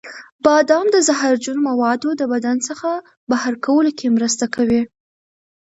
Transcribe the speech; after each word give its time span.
بادام 0.45 0.85
د 0.95 0.97
زهرجنو 1.07 1.61
موادو 1.69 2.09
د 2.15 2.21
بدن 2.33 2.57
څخه 2.67 2.89
بهر 3.31 3.53
کولو 3.65 3.91
کې 3.97 4.07
مرسته 4.17 4.45
کوي. 4.55 4.81